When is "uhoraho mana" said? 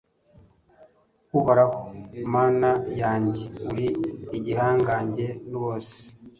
1.37-2.69